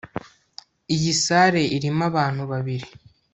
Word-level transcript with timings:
iyi 0.95 1.11
salle 1.23 1.61
irimo 1.75 2.03
abantu 2.09 2.41
bibiri 2.51 2.87